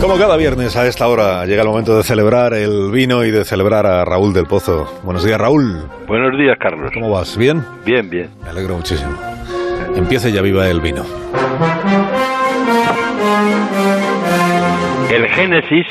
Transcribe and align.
Como 0.00 0.16
cada 0.16 0.38
viernes 0.38 0.76
a 0.76 0.86
esta 0.86 1.06
hora 1.08 1.44
llega 1.44 1.60
el 1.60 1.68
momento 1.68 1.94
de 1.94 2.02
celebrar 2.02 2.54
el 2.54 2.90
vino 2.90 3.22
y 3.22 3.30
de 3.30 3.44
celebrar 3.44 3.84
a 3.84 4.02
Raúl 4.06 4.32
del 4.32 4.46
Pozo. 4.46 5.00
Buenos 5.04 5.22
días, 5.24 5.38
Raúl. 5.38 5.84
Buenos 6.06 6.38
días, 6.38 6.56
Carlos. 6.58 6.90
¿Cómo 6.94 7.10
vas? 7.10 7.36
¿Bien? 7.36 7.62
Bien, 7.84 8.08
bien. 8.08 8.30
Me 8.42 8.48
alegro 8.48 8.76
muchísimo. 8.76 9.12
Empiece 9.94 10.32
ya 10.32 10.40
viva 10.40 10.66
el 10.68 10.80
vino. 10.80 11.04
El 15.12 15.28
Génesis 15.28 15.86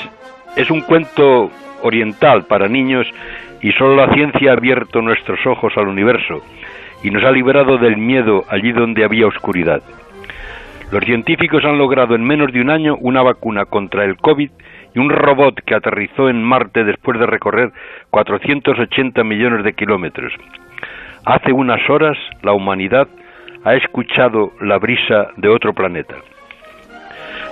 es 0.56 0.72
un 0.72 0.82
cuento 0.82 1.52
oriental 1.84 2.46
para 2.46 2.68
niños 2.68 3.06
y 3.62 3.72
solo 3.74 3.96
la 3.96 4.12
ciencia 4.14 4.52
ha 4.52 4.58
abierto 4.58 5.02
nuestros 5.02 5.40
ojos 5.46 5.74
al 5.78 5.88
universo 5.88 6.42
y 7.04 7.12
nos 7.12 7.24
ha 7.24 7.32
liberado 7.32 7.78
del 7.78 7.98
miedo 7.98 8.44
allí 8.50 8.72
donde 8.72 9.06
había 9.06 9.28
oscuridad. 9.28 9.84
Los 10.92 11.04
científicos 11.06 11.64
han 11.66 11.78
logrado 11.78 12.16
en 12.16 12.24
menos 12.24 12.52
de 12.52 12.62
un 12.62 12.72
año 12.72 12.98
una 13.00 13.22
vacuna 13.22 13.66
contra 13.66 14.06
el 14.06 14.18
COVID 14.18 14.50
y 14.96 15.00
un 15.00 15.12
robot 15.12 15.62
que 15.64 15.76
aterrizó 15.76 16.30
en 16.30 16.44
Marte 16.44 16.84
después 16.84 17.20
de 17.20 17.28
recorrer 17.28 17.72
480 18.10 19.24
millones 19.24 19.64
de 19.64 19.74
kilómetros. 19.74 20.34
Hace 21.26 21.54
unas 21.54 21.88
horas 21.92 22.18
la 22.42 22.54
humanidad 22.54 23.08
ha 23.64 23.76
escuchado 23.76 24.52
la 24.62 24.80
brisa 24.80 25.28
de 25.38 25.50
otro 25.50 25.74
planeta. 25.74 26.16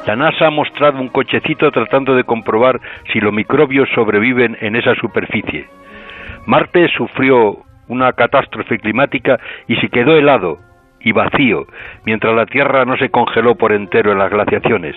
La 0.08 0.16
NASA 0.16 0.48
ha 0.48 0.52
mostrado 0.52 1.00
un 1.00 1.10
cochecito 1.10 1.70
tratando 1.70 2.16
de 2.16 2.24
comprobar 2.24 2.80
si 3.14 3.20
los 3.20 3.34
microbios 3.34 3.88
sobreviven 3.94 4.58
en 4.62 4.76
esa 4.76 4.96
superficie. 4.96 5.68
Marte 6.48 6.88
sufrió 6.98 7.60
una 7.88 8.14
catástrofe 8.14 8.80
climática 8.80 9.38
y 9.68 9.76
se 9.76 9.90
quedó 9.90 10.18
helado 10.18 10.58
y 11.00 11.12
vacío, 11.12 11.66
mientras 12.06 12.36
la 12.36 12.46
Tierra 12.46 12.86
no 12.86 12.98
se 12.98 13.10
congeló 13.10 13.56
por 13.56 13.72
entero 13.72 14.12
en 14.12 14.20
las 14.20 14.32
glaciaciones. 14.32 14.96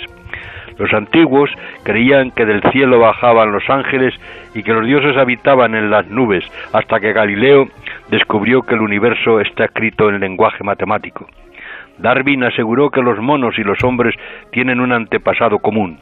Los 0.78 0.92
antiguos 0.94 1.50
creían 1.82 2.30
que 2.30 2.46
del 2.46 2.62
cielo 2.72 3.00
bajaban 3.00 3.52
los 3.52 3.68
ángeles 3.68 4.14
y 4.54 4.62
que 4.62 4.72
los 4.72 4.86
dioses 4.86 5.16
habitaban 5.16 5.74
en 5.74 5.90
las 5.90 6.06
nubes, 6.08 6.44
hasta 6.72 7.00
que 7.00 7.12
Galileo 7.12 7.66
descubrió 8.10 8.62
que 8.62 8.74
el 8.74 8.80
universo 8.80 9.40
está 9.40 9.66
escrito 9.66 10.08
en 10.08 10.20
lenguaje 10.20 10.64
matemático. 10.64 11.26
Darwin 11.98 12.44
aseguró 12.44 12.90
que 12.90 13.02
los 13.02 13.18
monos 13.18 13.58
y 13.58 13.62
los 13.62 13.84
hombres 13.84 14.14
tienen 14.52 14.80
un 14.80 14.92
antepasado 14.92 15.58
común. 15.58 15.98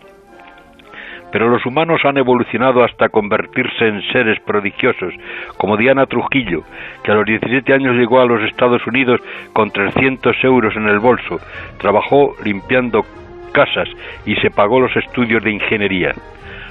Pero 1.31 1.49
los 1.49 1.65
humanos 1.67 2.01
han 2.05 2.17
evolucionado 2.17 2.83
hasta 2.83 3.09
convertirse 3.09 3.87
en 3.87 4.03
seres 4.13 4.41
prodigiosos, 4.41 5.15
como 5.57 5.77
Diana 5.77 6.07
Trujillo, 6.07 6.63
que 7.03 7.13
a 7.13 7.15
los 7.15 7.27
17 7.27 7.73
años 7.75 7.97
llegó 7.97 8.21
a 8.21 8.27
los 8.27 8.43
Estados 8.43 8.87
Unidos 8.87 9.21
con 9.53 9.71
300 9.71 10.37
euros 10.45 10.75
en 10.77 10.89
el 10.89 10.99
bolso, 10.99 11.39
trabajó 11.79 12.35
limpiando 12.45 13.05
casas 13.53 13.89
y 14.25 14.37
se 14.37 14.51
pagó 14.51 14.81
los 14.81 14.97
estudios 14.97 15.43
de 15.43 15.51
ingeniería. 15.51 16.13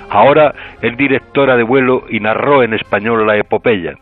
Ahora 0.09 0.53
es 0.81 0.95
directora 0.97 1.58
de 1.58 1.63
vuelo 1.63 2.03
y 2.09 2.19
narró 2.19 2.63
en 2.63 2.73
español 2.73 3.28
la 3.28 3.38
epopeya. 3.38 3.95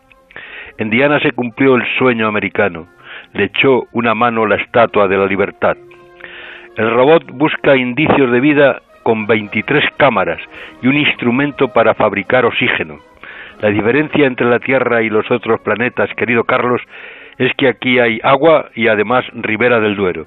En 0.78 0.90
Diana 0.90 1.20
se 1.20 1.32
cumplió 1.32 1.76
el 1.76 1.84
sueño 1.98 2.28
americano. 2.28 2.88
Le 3.34 3.46
echó 3.46 3.84
una 3.94 4.14
mano 4.14 4.46
la 4.46 4.56
estatua 4.58 5.08
de 5.08 5.18
la 5.18 5.26
libertad. 5.26 5.78
El 6.78 6.92
robot 6.92 7.32
busca 7.32 7.76
indicios 7.76 8.32
de 8.32 8.40
vida 8.40 8.82
con 9.06 9.28
23 9.28 9.84
cámaras 9.98 10.42
y 10.82 10.88
un 10.88 10.98
instrumento 10.98 11.68
para 11.68 11.94
fabricar 11.94 12.44
oxígeno. 12.44 12.98
La 13.62 13.70
diferencia 13.70 14.26
entre 14.26 14.50
la 14.50 14.58
Tierra 14.58 15.04
y 15.04 15.10
los 15.10 15.30
otros 15.30 15.62
planetas, 15.62 16.10
querido 16.16 16.44
Carlos, 16.44 16.82
es 17.38 17.54
que 17.56 17.68
aquí 17.68 18.00
hay 18.00 18.20
agua 18.24 18.70
y 18.74 18.88
además 18.88 19.24
ribera 19.36 19.80
del 19.80 19.96
Duero. 19.96 20.26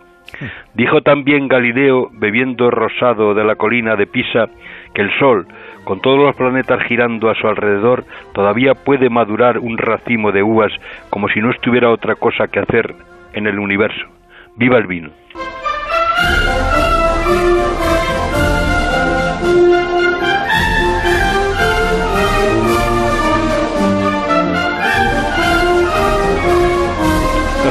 Dijo 0.74 1.00
también 1.00 1.48
Galileo, 1.48 2.08
bebiendo 2.12 2.70
rosado 2.70 3.34
de 3.34 3.42
la 3.42 3.56
colina 3.56 3.96
de 3.96 4.06
Pisa, 4.06 4.46
que 4.94 5.02
el 5.02 5.10
Sol, 5.18 5.48
con 5.82 6.00
todos 6.00 6.20
los 6.20 6.36
planetas 6.36 6.80
girando 6.84 7.30
a 7.30 7.34
su 7.34 7.48
alrededor, 7.48 8.04
todavía 8.32 8.74
puede 8.74 9.10
madurar 9.10 9.58
un 9.58 9.76
racimo 9.76 10.30
de 10.30 10.44
uvas 10.44 10.70
como 11.10 11.28
si 11.30 11.40
no 11.40 11.50
estuviera 11.50 11.90
otra 11.90 12.14
cosa 12.14 12.46
que 12.46 12.60
hacer 12.60 12.94
en 13.32 13.48
el 13.48 13.58
universo. 13.58 14.06
¡Viva 14.54 14.78
el 14.78 14.86
vino! 14.86 15.10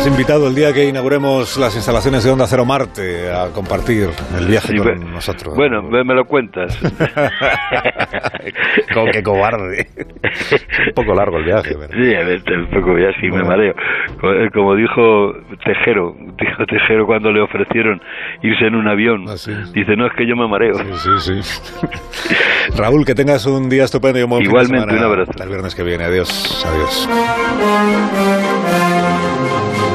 Invitado 0.07 0.47
el 0.47 0.55
día 0.55 0.73
que 0.73 0.85
inauguremos 0.85 1.57
las 1.57 1.75
instalaciones 1.75 2.23
de 2.23 2.31
Onda 2.31 2.47
Cero 2.47 2.65
Marte 2.65 3.31
a 3.31 3.47
compartir 3.53 4.09
el 4.37 4.47
viaje 4.47 4.69
Sí, 4.69 4.77
con 4.77 5.11
nosotros. 5.11 5.53
Bueno, 5.55 5.81
me, 5.83 6.03
me 6.03 6.13
lo 6.15 6.25
cuentas. 6.25 6.77
Como 8.93 9.11
que 9.11 9.21
cobarde. 9.23 9.87
un 9.97 10.93
poco 10.95 11.13
largo 11.13 11.37
el 11.37 11.45
viaje. 11.45 11.75
Sí, 11.93 12.15
a 12.15 12.23
ver, 12.23 12.41
un 12.57 12.69
poco 12.69 12.97
ya 12.97 13.11
sí 13.19 13.27
me 13.29 13.43
mareo. 13.43 13.73
Eh, 14.23 14.49
Como 14.53 14.75
dijo 14.75 15.33
Tejero, 15.65 16.15
dijo 16.39 16.65
Tejero 16.67 17.05
cuando 17.05 17.31
le 17.31 17.41
ofrecieron 17.41 18.01
irse 18.43 18.67
en 18.67 18.75
un 18.75 18.87
avión. 18.87 19.25
Ah, 19.27 19.37
sí. 19.37 19.51
Dice, 19.73 19.95
no, 19.95 20.07
es 20.07 20.13
que 20.17 20.27
yo 20.27 20.35
me 20.35 20.47
mareo. 20.47 20.73
Sí, 20.75 21.09
sí, 21.19 21.41
sí. 21.41 21.87
Raúl, 22.77 23.05
que 23.05 23.15
tengas 23.15 23.45
un 23.45 23.69
día 23.69 23.83
estupendo 23.85 24.19
y 24.19 24.23
un 24.23 24.29
buen 24.29 24.41
fin 24.43 24.51
de 24.51 24.57
Igualmente, 24.59 24.89
semana. 24.89 25.07
un 25.07 25.11
abrazo. 25.13 25.31
Hasta 25.31 25.43
el 25.43 25.49
viernes 25.49 25.75
que 25.75 25.83
viene. 25.83 26.03
Adiós. 26.05 26.65
Adiós. 26.67 27.09